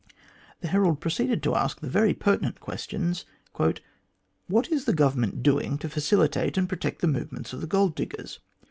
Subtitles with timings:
[0.61, 3.23] The Herald proceeded to ask the very pertinent ques tions:
[4.47, 8.39] "What is the Government doing to facilitate and protect the movements of the gold diggers